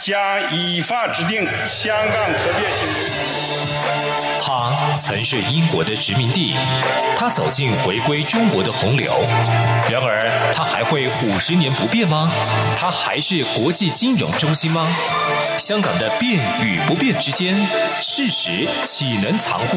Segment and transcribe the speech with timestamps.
[0.00, 0.18] 将
[0.50, 2.88] 依法制定香港特别行。
[4.40, 6.56] 他曾是英国的殖民地，
[7.14, 9.06] 他走进回归中国的洪流。
[9.90, 10.18] 然而，
[10.54, 12.32] 他还会五十年不变吗？
[12.74, 14.88] 他还是国际金融中心吗？
[15.58, 17.54] 香港的变与不变之间，
[18.00, 19.76] 事实岂能藏乎？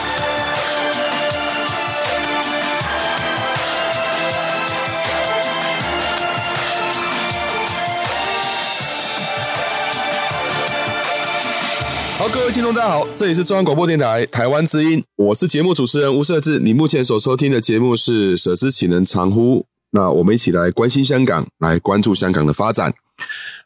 [12.21, 16.59] 好，各位听众，大家好，这里是中央广播电台台湾之音，我是节目主持人吴社智。
[16.59, 22.93] 你目前所收听的节目是《舍之岂能长乎》，那我们一起来关心香港，来关注香港的发展。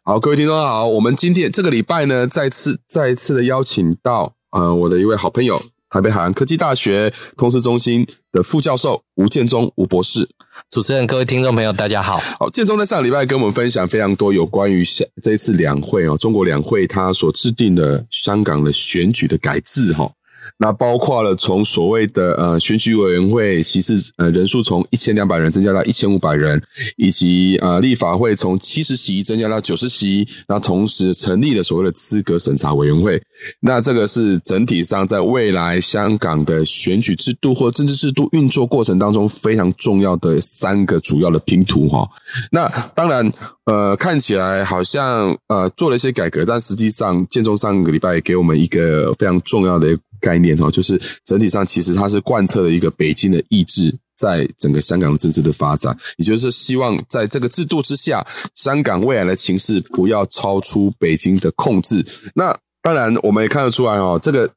[0.05, 5.61] 好，各位听众好，我们今天这个礼拜呢，再次再次的邀请到呃我的一位好朋友。
[5.89, 10.27] 台北海洋科技大学通识中心的副教授吴建中吴博士，
[10.69, 12.17] 主持人、各位听众朋友，大家好。
[12.39, 14.83] 好，建中在上礼拜跟我们分享非常多有关于
[15.21, 20.11] 这一次两会哦，中国两会它所制定的香港的选举的改制哈。
[20.57, 26.61] 那包括了从所谓的呃选举委员会席次呃人数从一千两百人增加到一千五百人，
[26.97, 33.21] 以及呃立法会从七十席增加到九十席，那同时成立了所谓的资格审查委员会。
[33.59, 42.07] 那这个是整体上在未来香港的选举制度或政治制度运作过程当中非常重要的三个主要的拼图哈。
[42.51, 43.29] 那当然
[43.65, 49.97] 呃看起来好像呃做了一些改革，但实际上建中上个礼拜也给我们一个非常重要的。
[50.25, 62.03] 概念哈，就是整体上其实它是贯彻了一个北京的意志，在整个香港政治的发展，也就是希望在这个制度之下，香港未来的情势不要超出北京的控制。
[62.33, 64.49] 那当然，我们也看得出来哦，这个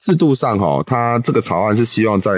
[0.00, 2.30] 制度上哈，它这个草案是希望在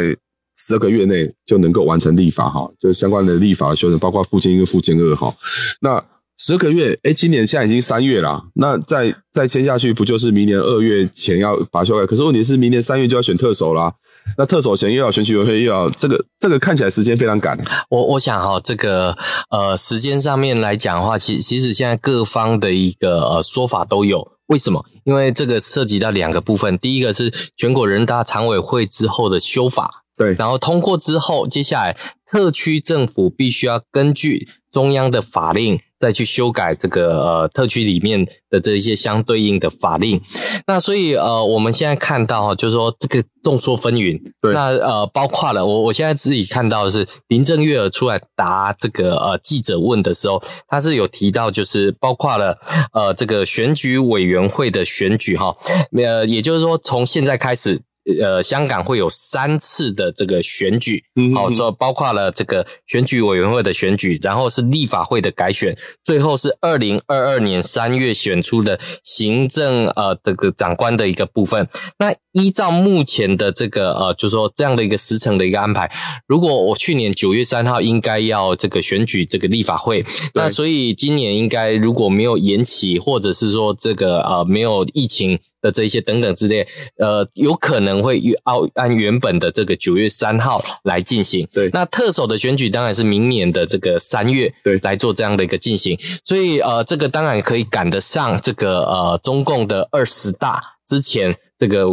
[0.56, 5.36] 十二个月内就能够完成立法哈，就是相关的立法的修正，包括附件一、附件二哈。
[5.80, 6.02] 那
[6.38, 12.06] 十二个月，哎，今年现在已经三月了，那再再签下去，不就是明年二月前要把它修改？
[12.06, 13.92] 可是问题是，明年三月就要选特首啦，
[14.36, 17.58] 那特首前又要选举委员会，又要这个这个看起来时间非常赶。
[17.90, 19.18] 我我想哈，这个
[19.50, 24.32] 呃时间上面来讲的话，其其实现在各方的一个呃说法都有。
[24.46, 24.82] 为什么？
[25.04, 35.80] 因为这个涉及到两个部分，第一个是全国人大常委会之后的修法，对，然后通过之后，接下来特区政府必须要根据中央的法令。
[35.98, 40.20] 再去修改这个呃特区里面的这一些相对应的法令，
[40.66, 52.56] 那所以呃我们现在看到哈就是说这个众说纷纭，对，那呃包括了我我现在自己看到的是林郑月娥出来答这个呃记者问的时候，他是有提到就是包括了
[52.92, 55.56] 呃这个选举委员会的选举哈，
[55.96, 57.80] 呃也就是说从现在开始。
[58.20, 61.04] 呃，香港会有三次的这个选举，
[61.34, 71.68] 好，这包括了这个选举委员会的选举，然后是立法会的改选，最后是二零二二年三月选出的行政呃这个长官的一个部分。
[71.98, 75.90] 那依照目前的这个呃，就是说这样的一个时程的一个安排，
[76.26, 85.38] 如果我去年九月三号应该要这个选举这个立法会，那所以今年应该如果没有延期，或者是说这个呃没有疫情。
[85.60, 86.66] 的这一些等等之类，
[86.98, 91.48] 呃，有可能会按按原本的这个九月三号来进行。
[91.52, 95.98] 对，那特首的选举当然是明年的这个三月对来做这样的一个进行。
[96.24, 101.86] 所以呃，这个当然可以赶得上这个呃中共的二十大之前这个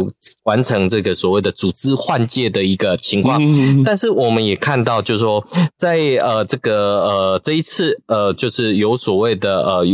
[0.44, 3.38] 完成这个所谓的组织换届的一个情况。
[3.42, 3.82] 嗯。
[3.84, 5.44] 但是我们也看到，就是说
[5.76, 9.84] 在呃这个呃这一次呃就是有所谓的呃。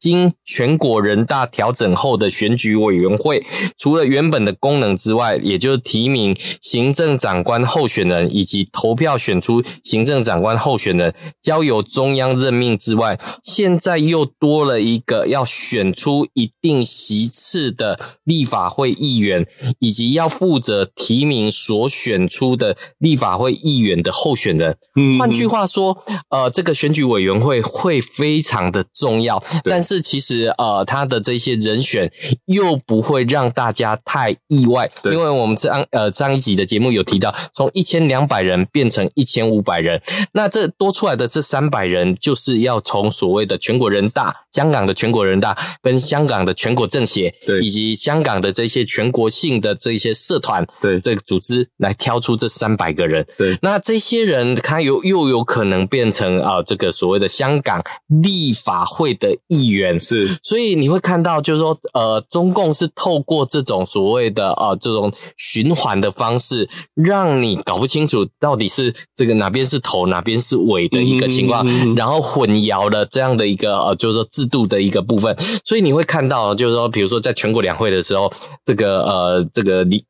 [0.00, 3.44] 经全国人大调整后的选举委员会，
[3.76, 19.46] 除了原本的功能之外，也就是提名行政长官候选人以及投票选出行政长官候选人，交由中央任命之外，现在又多了一个要选出一定席次的立法会议员，
[19.80, 24.78] 以及要负责提名所选出的立法会议员的候选人。
[24.96, 29.89] 嗯，换句话说，呃，这个选举委员会会非常的重要，但是。
[29.90, 32.12] 是其实呃，他的这些人选
[32.46, 40.00] 又不会让大家太意外，对，因为我们上呃上一集的节目有提到，从一千两百人变成一千五百人，
[40.32, 57.82] 那这多出来的这三百人，就是要从所谓的全国人大、香港的全国人大跟香港的全国政协，对，以及香港的这些全国性的这些社团，对，这个组织来挑出这三百个人，对，那这些人他有又有可能变成啊、呃、这个所谓的香港
[58.22, 78.32] 立法会的议员，是，所以你会看到就是说呃，中共是透过这种所谓的啊、呃、这种循环的方式，让你搞不清楚到底是这个哪边是头哪边是尾的一个情况，然后混淆了这样的一个呃就是说制度的一个部分，所以你会看到就是说，比如说在全国两会的时候，
[78.64, 80.04] 这个呃这个李。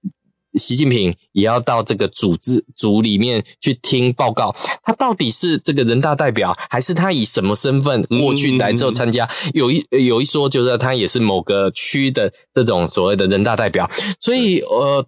[0.55, 9.29] 习近平也要到这个组织组里面去听报告，他到底是这个人大代表，还是他以什么身份过去来之后参加？
[9.55, 15.06] 有一有一说就是他也是某个区的这种所谓的人大代表，所以呃。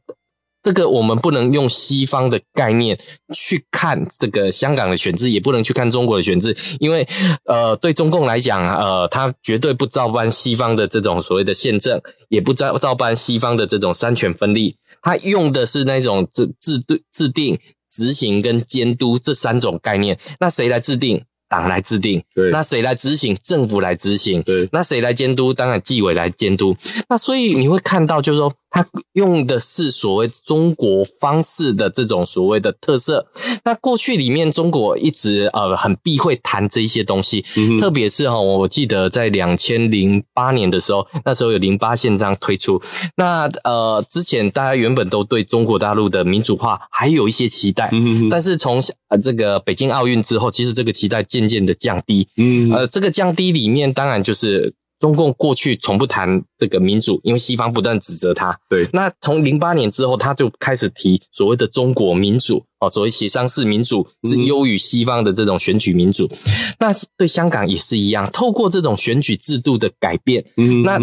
[0.64, 2.96] 这个我们不能用西方的概念
[3.34, 7.04] 去看这个香港的选制，也不能去看中国的选制，因为
[7.46, 17.58] 呃，对中共来讲，呃，他绝对不照搬西方的这种所谓的宪政，也不照照搬西方的这种三权分立，他用的是那种制制度制定、
[17.90, 20.18] 执行跟监督这三种概念。
[20.40, 21.22] 那谁来制定？
[21.48, 23.36] 党来制定，对，那谁来执行？
[23.42, 25.52] 政府来执行，对，那谁来监督？
[25.52, 26.74] 当然纪委来监督。
[27.10, 28.50] 那所以你会看到，就是说。
[28.72, 33.26] 他用的是所谓中国方式的这种所谓的特色。
[33.64, 42.80] 那过去里面，中国一直呃很避讳谈这一些东西，嗯、特别是哈，我记得在两千零八年的时候，那时候有零八宪章推出。
[43.16, 52.26] 那呃之前大家原本都对中国大陆的民主化还有一些期待，嗯、但是从呃这个北京奥运之后，其实这个期待渐渐的降低。
[52.38, 54.74] 嗯，呃，这个降低里面当然就是。
[55.02, 58.56] 中共过去从不谈这个民主，因为西方不断指责他。
[58.68, 66.26] 对，那从零八年之后，他就开始提所谓的中国民主哦，所谓协商式民主是优于西方的这种选举民主。
[66.26, 66.38] 嗯、
[66.78, 71.00] 那对香港也是一样，透过这种选举制度的改变，嗯，那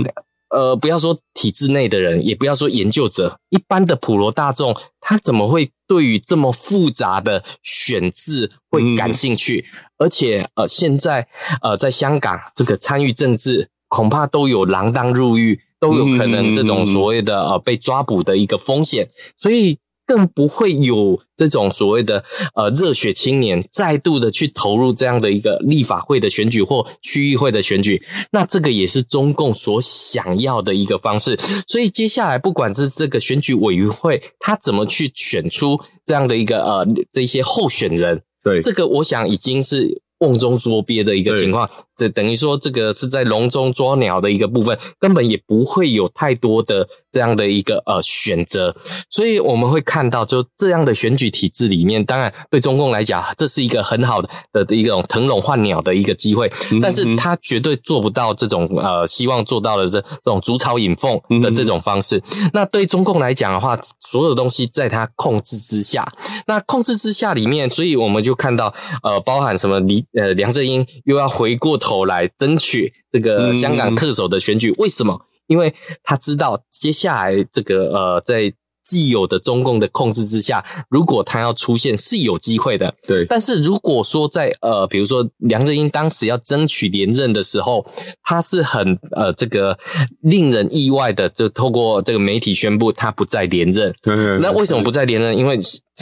[0.47, 9.65] 呃，不要说体制内的人，也不要说研究者，一般的普罗大众，他怎么会对于这么复杂的选制会感兴趣？
[9.67, 11.27] 嗯、而且呃，现在
[11.61, 13.67] 呃，在香港这个参与政治。
[13.89, 28.01] 恐怕都有锒铛入狱，都有可能这种所谓的呃被抓捕的一个风险，所以更不会有这种所谓的呃热血青年再度的去投入这样的一个立法会的选举或区域会的选举。
[28.31, 31.37] 那这个也是中共所想要的一个方式。
[31.67, 40.03] 所以接下来不管是这个选举委员会，他怎么去选出这样的一个呃这些候选人，对这个我想已经是。
[40.21, 48.73] 瓮中捉鳖的一个情况，这等于说这个是在笼中捉鸟的一个部分，根本也不会有太多的这样的一个呃选择，
[49.09, 56.51] 所以我们会看到，就这样的选举体制里面，当然对中共来讲，这是一个很好的的一种腾笼换鸟的一个机会，
[56.81, 62.21] 但是他绝对做不到这种呃希望做到的这这种逐草引凤的这种方式。
[62.53, 66.09] 那对中共来讲的话，所有东西在他控制之下，
[66.47, 68.73] 那控制之下里面，所以我们就看到
[69.03, 70.05] 呃，包含什么李。
[70.13, 75.19] 呃，梁振英又要回过头来争取这个香港特首的选举，为什么？
[75.47, 78.53] 因为他知道接下来这个呃，在
[78.83, 82.93] 既有的中共的控制之下，如果他要出现是有机会的。
[83.07, 87.83] 对，但是如果说在呃，比如说梁振英当时要争取连任的时候，
[88.23, 89.77] 他是很呃这个
[90.21, 93.93] 令人意外的，就透过这个媒体宣布他不再连任。
[94.41, 95.35] 那为什么不再连任？
[95.35, 95.57] 因为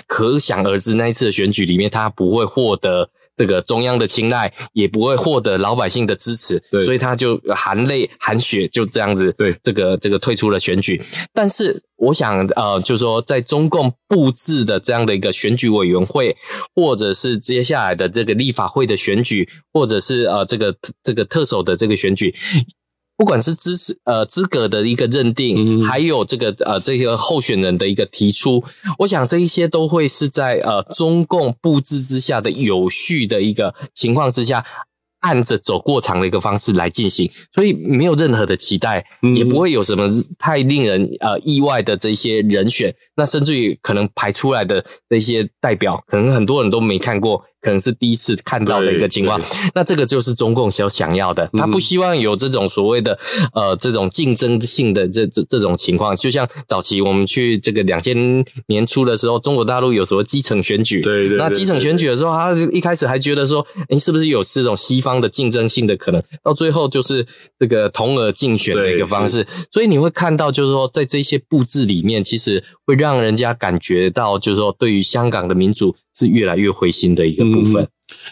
[0.08, 3.10] 可想而知，那一次的选举里面，他不会获得。
[3.38, 11.02] 这个中央的青睐也不会获得老百姓的支持，所以他就含泪含血就这样子，对，这个这个退出了选举。
[11.32, 16.36] 但是我想，呃，就是说，在中共布置的这样的一个选举委员会，
[16.76, 22.34] 或者是接下来的这个立法会的选举，或者是呃这个这个特首的这个选举。
[23.18, 28.64] 不管是资质呃资格的一个认定，还有这个呃这个候选人的一个提出，
[29.00, 34.64] 我想这一些都会是在呃中共布置之下的有序的一个情况之下，
[35.22, 39.04] 按着走过场的一个方式来进行，所以没有任何的期待，
[39.36, 40.08] 也不会有什么
[40.38, 47.44] 太令人呃意外的这些人选，那甚至于可能排出来的这些代表，可能很多人都没看过。
[47.68, 49.42] 可能是第一次看到的一个情况。
[49.76, 53.20] 那这个就是中共所想要的，他不希望有这种所谓的
[53.52, 56.16] 呃这种竞争性的这这这种情况。
[56.16, 58.16] 就像早期我们去这个两千
[58.68, 61.02] 年初的时候，中国大陆有什么基层选举？
[61.02, 61.38] 对对。
[61.38, 66.24] 那基层选举的时候，他一开始还觉得说，诶，是不是有这种西方的竞争性的可能？
[66.42, 67.28] 到最后就是
[67.60, 69.46] 这个同额竞选的一个方式。
[69.70, 77.88] 所以你会看到，就是说在这些布置里面，其实会让人家感觉到，就是说对于香港的民主是越来越灰心的一个部分。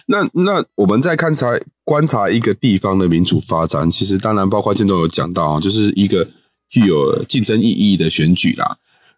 [0.07, 1.47] 那那我们在观察
[1.83, 6.25] 观察一个地方的民主发展，其实当然包括建中有讲到啊，就是一个
[6.69, 8.77] 具有竞争意义的选举啦。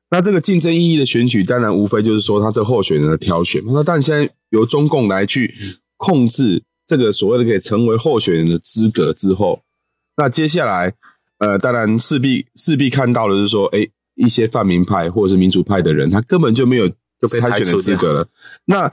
[0.10, 3.62] 那这个竞争意义的选举，当然无非就是说他这候选人的挑选。
[3.68, 5.54] 那但现在由中共来去
[5.98, 9.62] 控制这个所谓的可以成为候选人的资格之后，
[10.16, 10.94] 那接下来
[11.38, 18.28] 呃，当然势必势必看到的是说，哎，一些泛民派或者是民主派的人，他根本就没有就被参选的资格了。
[18.66, 18.92] 那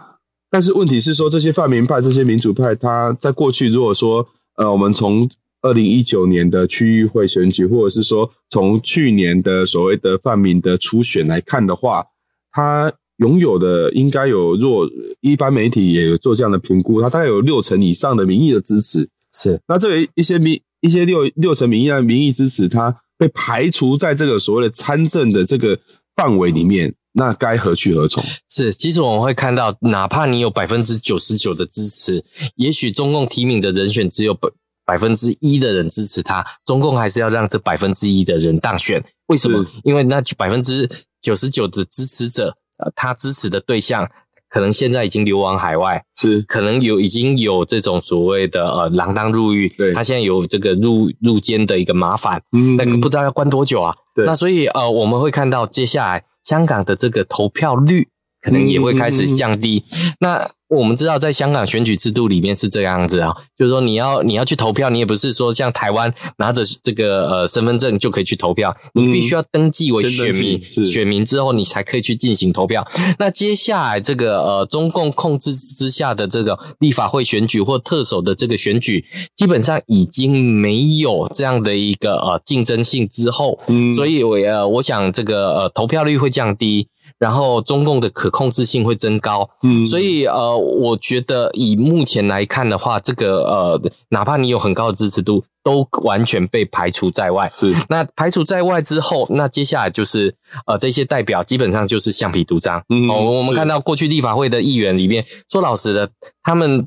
[0.50, 4.24] 但是问题是说，这些泛民派、这些民主派，他在过去如果说，
[4.56, 5.28] 呃，我们从
[5.62, 12.04] 二零一九年的区域会选举，或者是说从去年的所谓的泛民的初选来看的话，
[12.52, 14.88] 他拥有的应该有，若
[15.20, 19.08] 一般媒体也有做这样的评估，他大概有六成以上的民意的支持。
[19.32, 25.78] 是，那这个一些民一些六六成民意的民意支持，他被排除在这个所谓的参政的这个
[26.16, 26.94] 范围里面。
[27.16, 28.24] 那该何去何从？
[28.50, 32.24] 是，其实我们会看到，哪怕你有百分之九十九的支持，
[32.56, 34.48] 也许中共提名的人选只有百
[34.84, 39.00] 百分之一的人支持他，中共还是要让这百分之一的人当选。
[39.26, 39.64] 为什么？
[39.84, 40.90] 因为那百分之
[41.22, 44.10] 九十九的支持者，呃，他支持的对象
[44.48, 53.94] 可能现在已经流亡海外，是可能有已经有这种所谓的呃锒铛入狱，对，他现在有这个入入监的一个麻烦，嗯，那个不知道要关多久啊。
[54.14, 56.24] 对，那所以呃，我们会看到接下来。
[56.44, 58.06] 香港的这个投票率
[58.44, 59.82] 可能也会开始降低。
[60.20, 72.84] 那我们知道，在香港选举制度里面是这样子啊，就是说你要你要去投票，你也不是说像台湾拿着这个呃身份证就可以去投票，你必须要登记为选民，选民之后你才可以去进行投票。
[73.18, 79.04] 那接下来这个呃中共控制之下的这个立法会选举或特首的这个选举，
[79.36, 86.88] 基本上已经没有这样的一个呃竞争性之后，嗯，所以我呃我想这个呃投票率会降低。
[87.18, 93.80] 然后中共的可控制性会增高，嗯，所以呃，我觉得以目前来看的话，这个呃，
[94.10, 97.50] 哪怕你有很高的支持度，都完全被排除在外。
[97.54, 100.34] 是，那排除在外之后，那接下来就是
[100.66, 102.84] 呃，这些代表基本上就是橡皮图章。
[102.88, 106.10] 嗯，哦，我们看到过去立法会的议员里面，说老实的，
[106.42, 106.86] 他们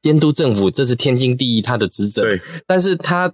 [0.00, 2.22] 监督政府这是天经地义他的职责。
[2.22, 3.32] 对，但是他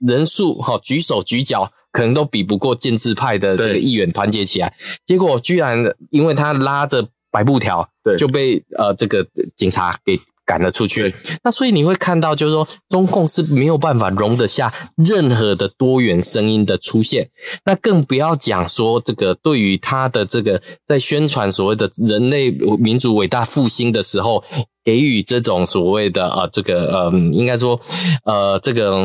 [0.00, 1.70] 人数哈、哦，举手举脚。
[1.98, 4.72] 可能都比不过建制派的这个议员团结起来，
[5.04, 5.76] 结果居然
[6.10, 9.26] 因为他拉着白布条，对，就被呃这个
[9.56, 11.12] 警察给赶了出去。
[11.42, 17.30] 那所以你会看到，就是说中共是没有办法容得下任何的多元声音的出现。
[17.64, 24.44] 那更不要讲说这个对于他的这个在宣传所谓的人类民族伟大复兴的时候，
[24.84, 27.80] 给予这种所谓的呃这个呃应该说
[28.22, 28.96] 呃这个。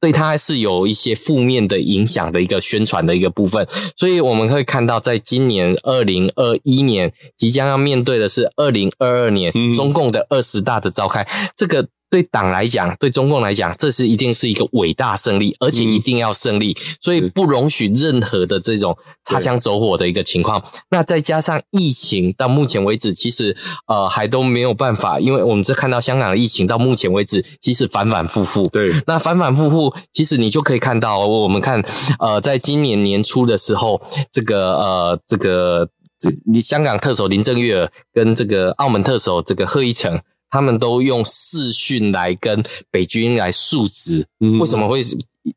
[0.00, 11.88] 对它是有一些负面的影响的一个宣传的一个部分，所以我们会看到，在今年二零二一年即将要面对的是二零二二年中共的二十大的召开，这个。
[12.10, 20.60] 对党来讲，对中共来讲，这是一定是一个伟大胜利，而且一定要胜利，嗯、所以不容许任何的这种擦枪走火的一个情况。
[20.90, 28.66] 那再加上疫情，到目前为止，其实呃还都没有办法，因为我们这看到香港的疫情到目前为止，其实反反复复。
[28.70, 31.80] 对，那反反复复，其实你就可以看到，我们看
[32.18, 34.02] 呃，在今年年初的时候，
[34.32, 35.88] 这个呃这个
[36.52, 40.20] 你香港特首林郑月娥跟这个澳门特首这个贺一诚。
[40.50, 44.26] 他们都用视讯来跟北军来述职，
[44.58, 45.00] 为什么会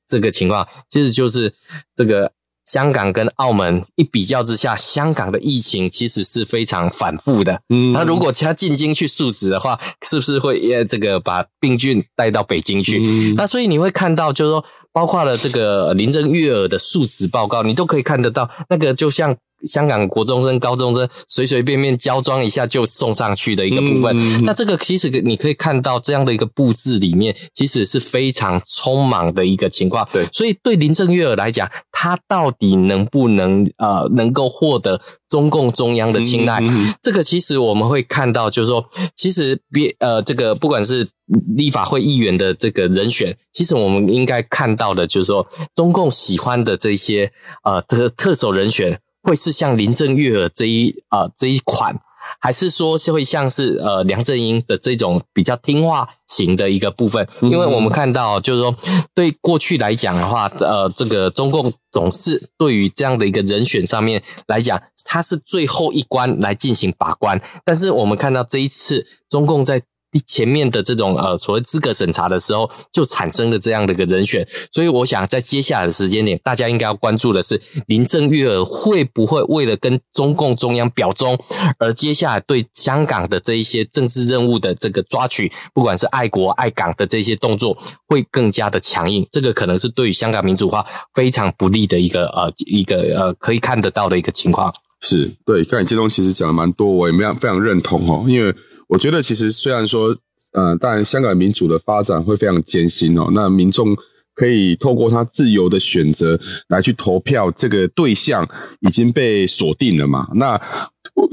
[0.08, 0.68] 这个情况？
[0.88, 1.54] 其实就是
[1.96, 2.32] 这个
[2.66, 7.62] 香港跟澳门一比较之下，香港的疫情其实是非常反复的。
[7.70, 13.00] 嗯，那如果他进京去述职的话，是不是会呃这个把病菌带到北京去？
[13.02, 19.36] 嗯，那所以你会看到，就是说，包括了这个林郑月娥的述职报告，你都可以看得到，那个就像。
[19.64, 30.08] 香港国中生、高中生随随便便交装一下就送上去的一个部分，嗯、那这个其实你可以看到这样的一个布置里面，其实是非常匆忙的一个情况。
[30.12, 36.60] 对，所以对林郑月娥来讲，她到底能不能呃能够获得中共中央的青睐？
[36.62, 41.08] 嗯嗯、这个其实我们会看到，就是说，其实别呃这个不管是
[41.56, 47.32] 立法会议员的这个人选，其实我们应该看到的就是说，中共喜欢的这些
[47.64, 49.00] 呃特特首人选。
[49.24, 52.00] 会是像林郑月娥这一啊、呃、这一款
[52.40, 57.28] 还是说是会像是呃梁振英的这种比较听话型的一个部分？
[57.42, 58.76] 因为我们看到就是说，
[59.14, 67.42] 对过去来讲的话，呃，这个中共总是对于这样的一个人选上面来讲，它是最后一关来进行把关。
[67.66, 69.82] 但是我们看到这一次中共在
[70.22, 81.38] 前面的这种呃所谓资格审查的时候，就产生了这样的一个人选，所以我想在接下来的时间点，大家应该要关注的是林郑月娥会不会为了跟中共中央表忠，
[81.78, 87.78] 而接下来对香港的这一些政治任务的这个抓取，不管是爱国爱港的这些动作，
[88.08, 89.26] 会更加的强硬。
[89.32, 94.74] 这个可能是对于香港民主化非常不利的一个呃一个呃可以看得到的一个情况。
[95.02, 98.54] 是对，刚才建忠其实讲了蛮多，我也非常非常认同哦，因为。
[98.94, 100.16] 我觉得其实虽然说，
[100.54, 103.28] 呃，当然香港民主的发展会非常艰辛哦。
[103.34, 103.98] 那民众
[104.36, 108.48] 可以透过他自由的选择来去投票，这个对象
[108.82, 110.28] 已经被锁定了嘛。
[110.36, 110.62] 那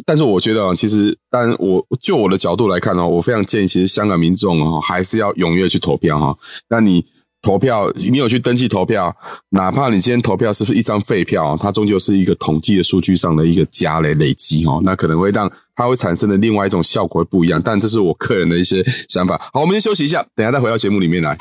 [0.07, 6.35] 但是我觉得啊，其实，但我就我的角度来看哦，我非常建议，其实香港民众哦，还是要踊跃去投票哈。
[6.71, 7.05] 那你。
[7.43, 9.17] 投票，你有去登记投票，
[9.49, 15.50] 哪怕你今天投票是不是一张废票，它终究是一个统计的数据上的一个加累累积哦，那可能会让
[15.81, 19.41] 它会产生的另外一种效果会不一样，但这是我个人的一些想法。
[19.51, 21.35] 好，我们先休息一下，等下再回到节目里面来。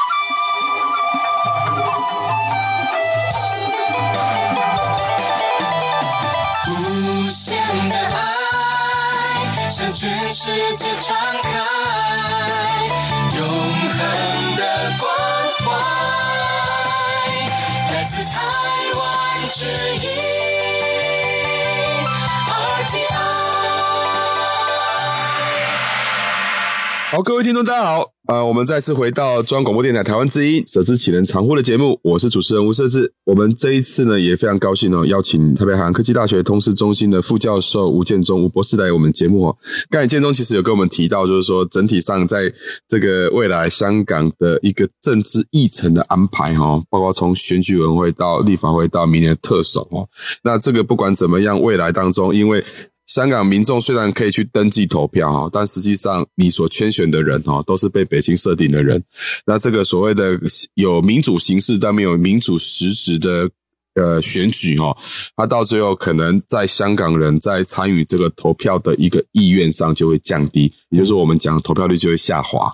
[6.69, 7.57] 无限
[7.89, 11.49] 的爱向全世界传开，
[13.37, 14.63] 永恒的
[15.01, 15.09] 光。
[19.51, 20.38] 之一。
[27.11, 28.11] 好，各位听众，大家好。
[28.27, 33.11] 呃，我们再次回到中央广播电台台湾之音舍之启人常护的节目，我是主持人吴舍志。
[33.25, 39.57] 我们这一次呢，也非常高兴哦，邀请台北海洋科技大学通识中心的副教授吴建忠吴博士来我们节目哦。
[39.89, 42.53] 刚才建忠其实有跟我们提到，就是说整体上在
[42.87, 50.07] 这个未来香港的一个政治议程的安排哈，包括从选举委员会到立法会到明年的特首哦，
[50.43, 52.63] 那这个不管怎么样，未来当中因为。
[53.09, 59.03] 香港民众虽然可以去登记投票哈，但实际上你所圈选的人哈，都是被北京设定的人。
[59.47, 60.39] 那这个所谓的
[60.75, 63.49] 有民主形式但没有民主实质的
[63.95, 64.95] 呃选举哈，
[65.35, 72.71] 它到最后可能在香港人在参与这个投票的一个意愿上就会降低，也就是我们讲投票率就会下滑。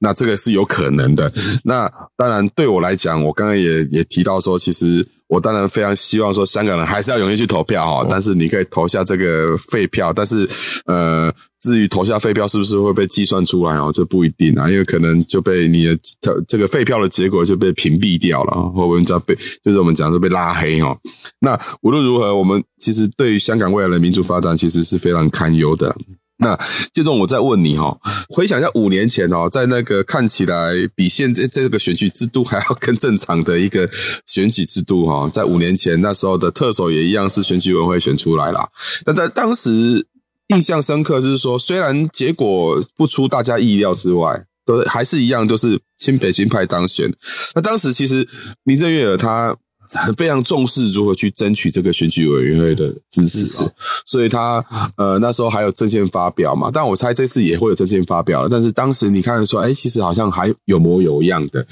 [0.00, 1.30] 那这个是有可能的。
[1.62, 5.06] 那当然对我来讲，我刚刚也也提到说，其实。
[5.28, 10.48] 我当然非常希望说，香港人还是要踊跃去投票哈，但是你可以投下这个废票，但是
[10.86, 15.98] 呃，至于投下废票是不是会被计算出来哦，这不一定啊，因为可能就被你的
[16.46, 20.96] 这个废票的结果就被屏蔽掉了，或者叫被就是我们讲说被拉黑哦。
[21.40, 25.94] 那无论如何，我们其实对于香港未来的民主发展，其实是非常堪忧的。
[26.38, 26.58] 那
[26.92, 27.96] 接着我再问你哈，
[28.28, 33.88] 回想一下五年前哦，在那个看起来比现在这个选举制度还要更正常的一个
[34.26, 38.68] 选举制度哈，在五年前那时候的特首也一样是选举委员会选出来啦。
[39.06, 40.06] 那在当时
[40.48, 47.10] 印象深刻就是说，虽然结果不出大家意料之外，都还是一样，都是亲北京派当选。
[47.54, 48.28] 那当时其实
[48.64, 49.56] 林郑月娥她。
[49.94, 53.64] 很非常重视如何去争取这个选举委员会的支持，
[54.04, 54.64] 所以他
[54.96, 58.48] 呃那时候还有政见发表嘛，但我猜这次也会有政见发表了。
[58.48, 61.66] 但是当时你看得出来，哎，其实好像还有模有样的。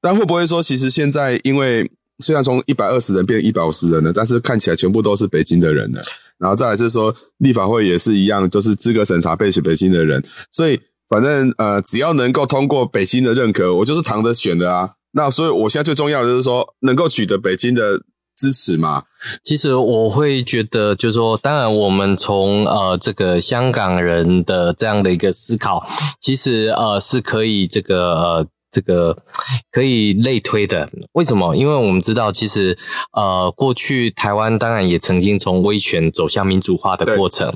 [0.00, 6.02] 但会不会说，其实现在因为虽然从一百二十人变成一百五十人了，但是看起来全部都是北京的人了。
[6.38, 14.90] 然后再来是说，立法会也是一样，都是资格审查被选北京的人，所以反正呃只要能够通过北京的认可，我就是躺着选的啊。
[15.12, 17.98] 那所以，我现在最重要的就是说，能够取得北京的
[18.36, 19.02] 支持嘛。
[19.42, 25.86] 其实我会觉得，就是说，当然，我们从呃这个香港人的这样的一个思考，
[26.20, 28.46] 其实呃是可以这个呃。
[28.70, 29.16] 这个
[29.70, 31.56] 可以类推的，为什么？
[31.56, 32.76] 因为我们知道，其实
[33.12, 37.52] 呃，过去台湾当然也曾经从威权走向民主化的过程。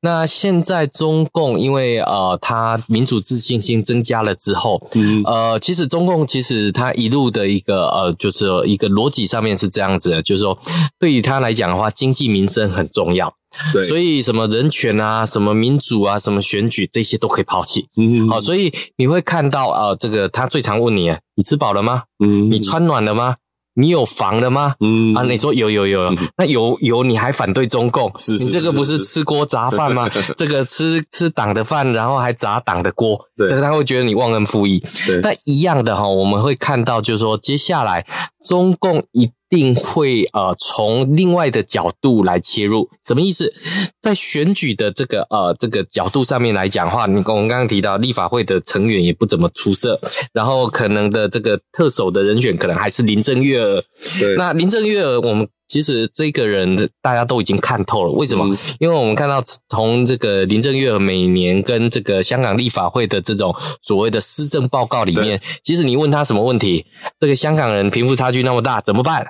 [0.00, 10.58] 那现在中共因为呃，它民主自信心增加了之后，嗯，呃，其实中共其实它一路的一个呃，就是一个逻辑上面是这样子的，就是说，
[10.98, 13.34] 对于他来讲的话，经济民生很重要。
[13.72, 17.88] 对，所以什么人权啊，什么民主啊，什么选举这些都可以抛弃。
[17.96, 22.04] 嗯，好，所以你会看到啊、呃，这个他最常问你，你吃饱了吗？
[22.24, 23.36] 嗯，你穿暖了吗？
[23.76, 24.76] 你有房了吗？
[24.78, 28.08] 嗯，啊，你说有有有，有，那有有你还反对中共？
[28.18, 30.08] 是，是，是，是，你这个不是吃锅砸饭吗？
[30.38, 34.80] 这个吃吃党的饭，然后还砸党的锅，这个他会觉得你忘恩负义。
[35.04, 38.06] 对，那一样的哈，我们会看到就是说，接下来
[38.44, 42.88] 中共一定会呃从另外的角度来切入。
[43.06, 43.52] 什么意思？
[44.00, 50.00] 在选举的这个呃这个角度上面来讲的话，你我们刚刚提到立法会的成员也不怎么出色，
[50.32, 53.82] 然后可能的这个特首的人选可能还是林郑月娥。
[54.18, 55.48] 对，那林郑月娥我们。
[55.66, 58.44] 其实这个人大家都已经看透了，为什么？
[58.46, 66.84] 嗯、因为我们看到从这个林郑月娥每年跟这个香港立法会的这种所谓的施政报告里面，其实你问他什么问题，
[67.18, 69.26] 这个香港人贫富差距那么大，怎么办？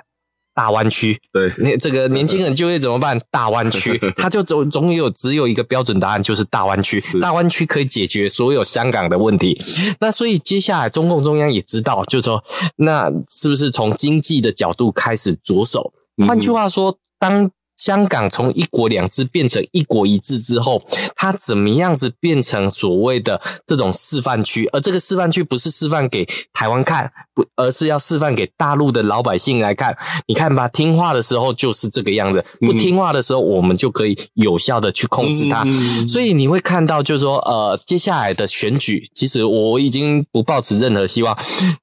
[0.53, 3.19] 大湾区，对，那这个年轻人就业怎么办？
[3.29, 7.01] 大湾区， 他就总总有只有一个标准答案，就是大湾区。
[7.19, 9.61] 大湾区可以解决所有香港的问题。
[9.99, 12.41] 那所以接下来中共中央也知道，就是说，
[12.77, 15.91] 那是不是从经济的角度开始着手？
[16.25, 20.81] 换句话说，当香港从一国两制变成一国一制之后，
[21.13, 24.65] 它怎么样子变成所谓的这种示范区？
[24.71, 29.95] 而这个示范区不是示范给台湾看，不，而是要示范给大陆的老百姓来看。
[30.25, 35.65] 你看吧，听话的时候就是这个样子，不听话的时候，我们就可以有效的去控制它。
[36.07, 41.37] 所以你会看到，就是说，呃，接下来的选举，其实我已经不抱持任何希望。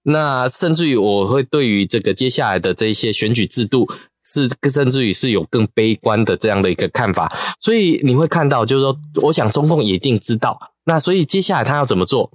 [0.04, 3.86] 那甚至于，我会对于这个接下来的这一些选举制度。
[4.24, 12.30] 是，甚至于是有更悲观的这样的一个看法，所以你会看到，就是说，我想中共一定知道，那所以接下来他要怎么做？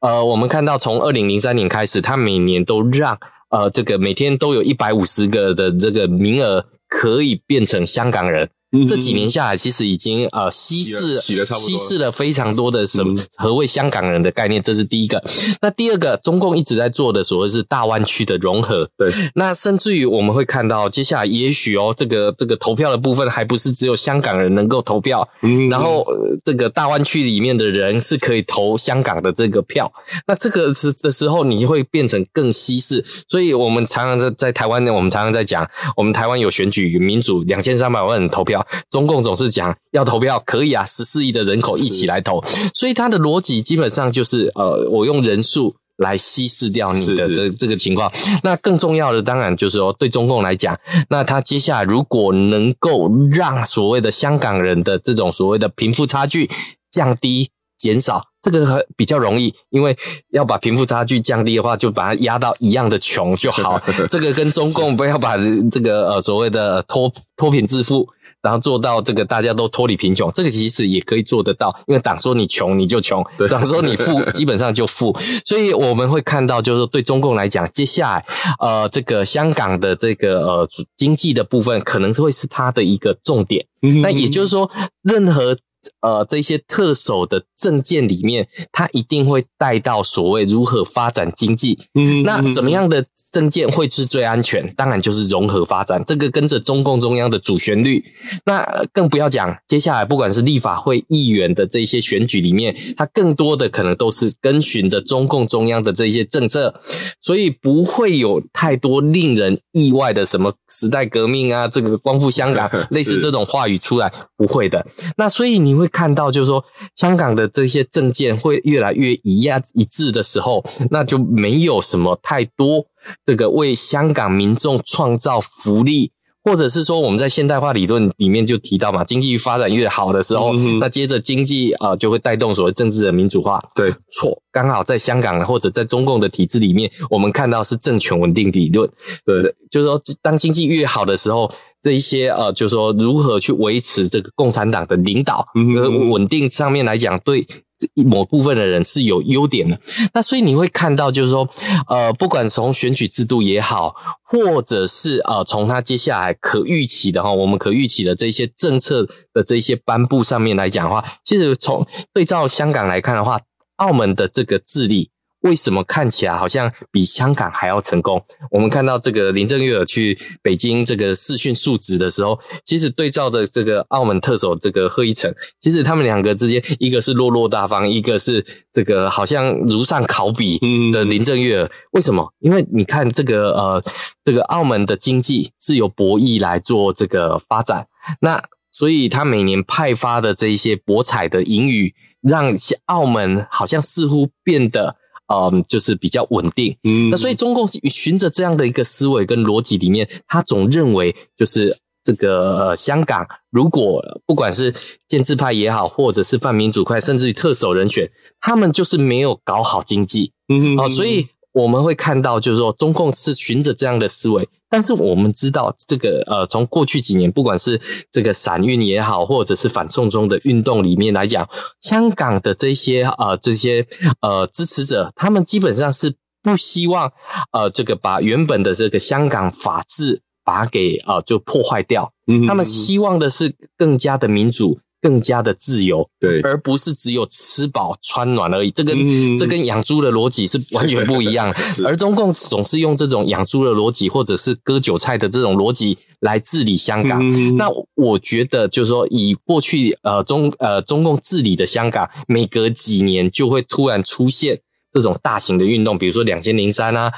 [0.00, 3.18] 呃，我们看到从二零零三年开始，他每年都让
[3.50, 8.48] 呃这个每天都有一百五十个的这个名额可以变成香港人。
[8.88, 15.20] 这几年下来，其实已经呃稀释了，稀释了非常多的什么何谓香港人的概念，这是第一个。
[15.60, 18.88] 那第二个，中共一直在做的所谓是大湾区的融合。
[18.96, 26.06] 对，那甚至于我们会看到，接下来也许哦，这个这个投票的部分还不是只有香港人能够投票，嗯，然后
[26.44, 29.92] 这个大湾区里面的人是可以投香港的这个票。
[30.28, 33.04] 那这个时的时候，你会变成更稀释。
[33.26, 38.59] 所以我们常常在在台湾呢，我们常常在讲，我们台湾有选举有民主，两千三百万人投票。
[38.90, 42.42] 中共总是讲要投票，可以啊，十四亿的人口一起来投，
[42.74, 48.10] 所以他的逻辑基本上就是呃，我用人数来稀释掉你的这这个情况。
[48.42, 50.78] 那更重要的当然就是说，对中共来讲，
[51.10, 56.50] 那他接下来如果能够让所谓的香港人的这种所谓的贫富差距
[56.90, 59.96] 降低减少，这个比较容易，因为
[60.30, 63.78] 要把贫富差距降低的话，就把它压到一样的穷就好。
[64.08, 65.36] 这个跟中共不要把
[65.70, 68.08] 这个呃所谓的脱脱贫致富。
[68.42, 78.24] 然后做到这个大家都脱离贫穷，这个其实也可以做得到，因为党说你穷你就穷，党说你富 基本上就富，所以我们会看到，就是说对中共来讲，接下来
[78.58, 83.66] 呃这个香港的这个呃经济的部分可能会是它的一个重点，
[84.02, 84.70] 那也就是说
[85.02, 85.56] 任何。
[86.02, 91.78] 呃，这些特首的政见里面，他一定会带到所谓如何发展经济。
[91.94, 94.74] 嗯，那怎么样的政见会是最安全？
[94.74, 98.04] 当然就是融合发展，这个跟着中共中央的主旋律。
[98.44, 98.62] 那
[98.92, 106.74] 更不要讲，接下来不管是立法会议员的这些选举里面，它更多的可能都是跟循的中共中央的这些政策，
[107.22, 114.86] 所以不会有太多令人意外的什么时代革命啊，这个光复香港 类似这种话语出来，不会的。
[115.16, 115.69] 那所以你。
[115.70, 116.64] 你会看到，就是说，
[116.96, 122.84] 香港的这些政见会越来越一样一致的时候，那就没有什么太多
[123.24, 126.10] 这个为香港民众创造福利，
[126.42, 133.62] 或者是说，我们在现代化理论里面就提到嘛，经济发展越好的时候，嗯、那接着经济啊、呃、就会带动所谓政治的民主化。
[133.76, 138.90] 对，错，刚好在香港或者在中共的体制里面，我们看到是政权稳定理论。
[139.24, 141.48] 对，就是说，当经济越好的时候。
[141.82, 147.46] 这一些呃，就是说如何去维持这个共产党的领导和稳定上面来讲，对
[147.94, 149.80] 某部分的人是有优点的。
[150.12, 151.48] 那所以你会看到，就是说，
[151.88, 163.40] 呃，不管从选举制度也好，或者是呃，从他接下来可预期的哈，我们可预期的这些政策的这些颁布上面来讲的话，其实从对照香港来看的话，
[163.76, 165.10] 澳门的这个治理。
[165.40, 168.22] 为什么看起来好像比香港还要成功？
[168.50, 180.58] 我们看到这个林郑月娥去北京这个视讯述职的时候，其实对照的这个澳门特首这个贺一诚，其实他们两个之间，一个是落落大方，一个是这个好像如上考比
[180.92, 181.70] 的林郑月娥。
[181.92, 182.34] 为什么？
[182.40, 183.82] 因为你看这个呃，
[184.22, 187.86] 这个澳门的经济是由博弈来做这个发展，
[188.20, 194.99] 那所以他每年派发的这一些博彩的盈余，让澳门好像似乎变得。
[195.32, 196.76] 嗯，就是比较稳定。
[196.84, 204.74] 嗯，那所以中共是循着这样的一个思维跟逻辑里面，他总认为就是这个呃香港，如果不管是
[205.06, 210.32] 建制派也好，或者是泛民主派，甚至于特首人选，他们就是没有搞好经济。
[210.48, 221.48] 嗯，啊，所以我们会看到，就是说中共是循着这样的思维，但是我们知道，这个呃，从过去几年，不管是这个散运也好，或者是反送中的运动里面来讲，
[221.80, 223.86] 香港的这些呃这些
[224.20, 227.12] 呃支持者，他们基本上是不希望
[227.52, 232.12] 呃这个把原本的这个香港法治把它给呃就破坏掉，
[232.46, 234.78] 他们希望的是更加的民主。
[235.00, 238.70] 更加的自由，对，而不是只有吃饱穿暖而已。
[238.70, 241.54] 这跟、嗯、这跟养猪的逻辑是完全不一样。
[241.86, 247.18] 而中共总是用这种养猪的逻辑，或者是割韭菜的这种逻辑来治理香港。
[247.22, 254.60] 嗯、那我觉得，就是说，以过去呃中呃中共治理的香港，每隔几年就会突然出现
[254.92, 257.10] 这种大型的运动，比如说两千零三啊，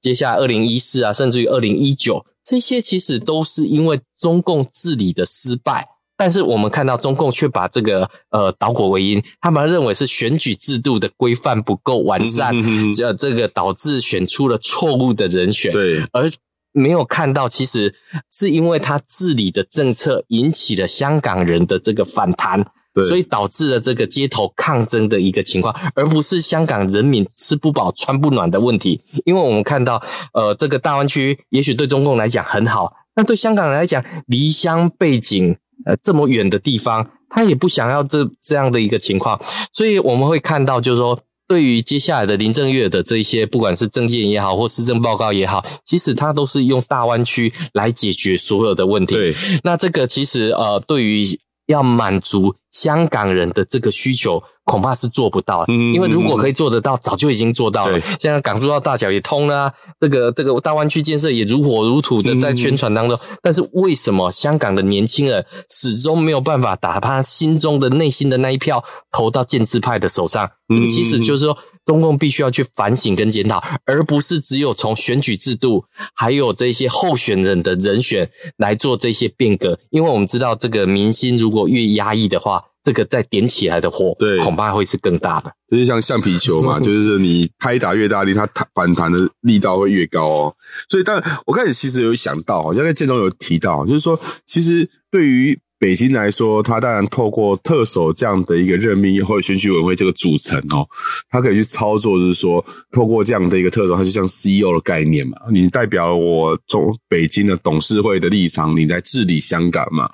[0.00, 5.88] 接下来二零一四啊，甚至于二零一九，这些其实都是因为中共治理的失败。
[6.18, 12.54] 但是我们看到中共却把这个呃导果为因，他们认为是选举制度的规范不够完善，
[12.94, 16.26] 这这个导致选出了错误的人选，对，而
[16.72, 17.94] 没有看到其实
[18.30, 29.02] 是因为他治理的政策引起了香港人的这个反弹，对，所以导致了这个街头抗争的一个情况，而不是香港人民吃不饱穿不暖的问题。
[29.26, 30.02] 因为我们看到
[30.32, 35.58] 呃这个大湾区也许对中共来讲很好，但对香港人来讲离乡背井。
[35.86, 39.40] 呃，这么远的地方，他也不想要这这样的一个情况，
[39.72, 41.18] 所以我们会看到，就是说，
[41.48, 49.14] 对于接下来的林郑月的这一些，不管是政见也好，或施政报告也好，其实他都是用大湾区来解决所有的问题。
[49.14, 54.42] 对，那这个其实呃，对于要满足香港人的这个需求。
[54.66, 58.00] 恐怕是做不到，因为如果可以做得到，早就已经做到了。
[58.18, 63.16] 现在港珠澳大桥也通了啊，这个这个大湾区建设也如火如荼的在宣传当中。
[63.40, 70.50] 但是为什么香港的年轻人始终没有办法打他心中的内心的那一票投到建制派的手上？
[70.74, 79.78] 这个其实就是说，中共必须要去反省跟检讨，而不是只有从选举制度还有这些候选人的人选来做这些变革。
[79.90, 85.52] 因为我们知道，这个民心如果越压抑的话，这个再点起来的火，对，恐怕会是更大的。
[85.68, 90.54] 就是像橡皮球嘛， 就是你拍打越大力，它弹反弹的力道会越高哦。
[90.88, 95.56] 所以，但我开始其实有想到，好像在建中有提到，就是说，其实对于。
[95.78, 100.86] 北京来说，他当然透过特首这样的一个任命或者选举委员会这个组成哦，
[101.28, 110.08] 他可以去操作，就是说透过这样的一个特首，他就像 CEO 的概念嘛，你代表我从北京的董事会的立场，你来治理香港嘛，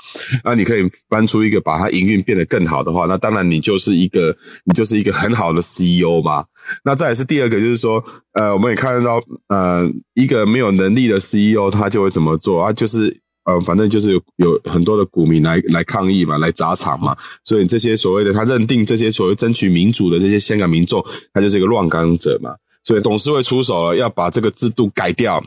[0.44, 6.44] 那你可以搬出一个把它营运变得更好的话，那当然你就是一个你就是一个很好的 CEO 嘛。
[6.85, 12.72] 那再也是第二个，就是说，呃，我们也看得到，呃，一个没有能力的 CEO 他就会怎么做啊？
[12.72, 13.22] 就是。
[13.45, 25.43] 呃，反正就是有很多的股民来来抗议嘛，来砸场嘛，所以这些所谓的他认定这些所谓争取民主的这些香港民众，他就是一个乱港者嘛，所以董事会出手了，要把这个制度改掉。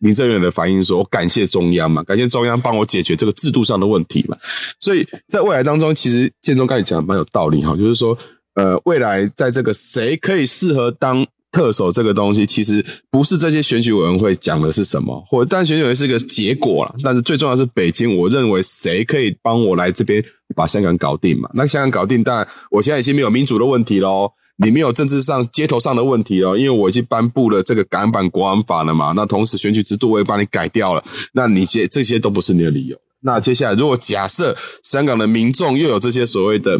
[0.00, 4.36] 林郑月的反应说：“我感谢中央嘛，感谢中央帮我解决这个制度上的问题嘛。”
[4.80, 8.18] 所以在未来当中，其实建中刚才讲的蛮有道理哈，就是说，
[8.54, 11.24] 呃，未来在这个谁可以适合当。
[11.52, 16.94] 特首这个东西其实不是这些选举委员会讲的是什么，或但选举委员是个结果啦。
[17.04, 20.24] 但是最重要是北京，我认为谁可以帮我来这边
[20.56, 21.48] 把香港搞定嘛？
[21.52, 29.12] 那香港搞定，当然我现在已经没有民主的问题喽，你没有政治上街头上的问题哦，因为我已经颁布了这个港版国安法了嘛。
[29.14, 32.96] 那同时选举制度我也帮你改掉了，那你这这些都不是你的理由。
[33.20, 36.78] 那接下来如果假设香港的民众又有这些所谓的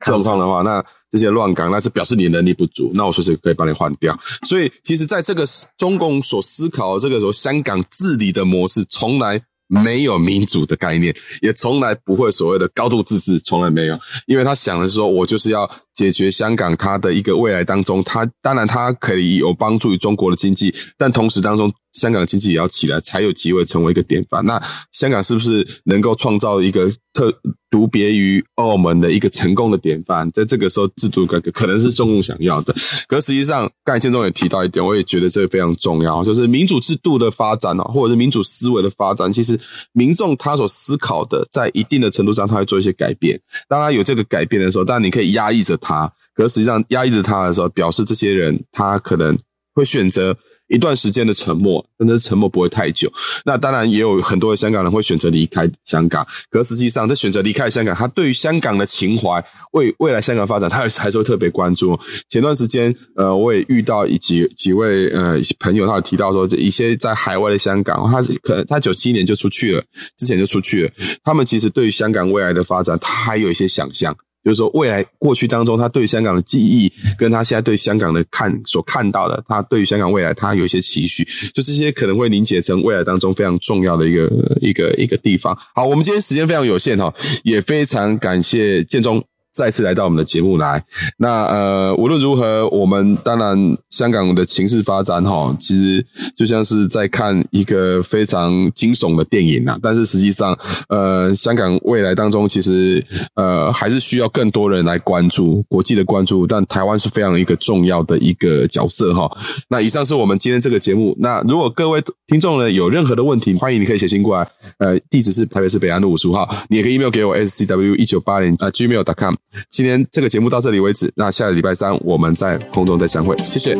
[0.00, 2.90] 状况的话，那这些乱港，那是表示你能力不足。
[2.94, 4.18] 那我随时可以帮你换掉。
[4.48, 5.44] 所以，其实，在这个
[5.76, 13.98] 中共所思考的这个时候，香港治理的模式，从来没有民主的概念，也从来不会所谓的高度自治，从来没有。
[14.26, 21.72] 因为他想的是说，我就是要解决香港它的一个未来当中，它当然它可以有帮助于中国的经济，但同时当中。
[21.92, 24.44] 香港经济也要起来，才有机会成为一个典范。
[24.44, 27.32] 那香港是不是能够创造一个特
[27.68, 30.30] 独别于澳门的一个成功的典范？
[30.30, 32.74] 在这个时候，制度改革可能是中共想要的。
[33.08, 39.58] 可实际上，刚才建中也提到一点，我也觉得这个非常重要，就是民主制度的发展或者是民主思维的发展，其实
[39.92, 43.38] 民众他所思考的，在一定的程度上，他会做一些改变。
[43.68, 49.36] 当他有这个改变的时候，当然你可以压抑着他，可实际上压抑着他的时候，表示这些人他可能
[49.74, 50.36] 会选择。
[50.70, 53.12] 一段时间的沉默，但是沉默不会太久。
[53.44, 61.98] 那当然也有很多的香港人会选择离开香港，可实际上，这选择离开香港，他对于香港的情怀，为未来香港发展，他还是会特别关注。
[62.28, 69.82] 前段时间，呃，我也遇到几几位呃朋友，他有提到说，一些在海外的香港，他可能他九七年就出去了，
[70.16, 70.90] 之前就出去了。
[71.24, 74.16] 他们其实对于香港未来的发展，他还有一些想象。
[74.44, 85.56] 就是说未来过去当中他对香港的记忆，跟他现在对香港的看所看到的，他对于香港未来他有一些期许，就这些可能会凝结成未来当中非常重要的一个一个一个地方。
[85.74, 89.22] 好，我们今天时间非常有限哈，也非常感谢建中。
[89.52, 90.82] 再次来到我们的节目来，
[91.16, 99.76] 那呃，无论如何，我们当然香港的情势发展哈，其实就像是在看一个非常惊悚的电影呐。
[99.82, 100.56] 但是实际上，
[100.88, 109.28] 呃，香港未来当中其实呃还是需要更多人来关注国际的关注，但台湾是非常一个重要的一个角色哈。
[109.68, 111.16] 那以上是我们今天这个节目。
[111.18, 119.34] 那如果各位听众呢有任何的问题，欢迎你可以写信过来，呃，地址是台北市北安路五十五号，你也可以 email 给我 scw 一九八零啊 gmail.com。
[119.68, 123.76] 今天这个节目到这里为止，那下个礼拜三我们在空中再相会，谢谢。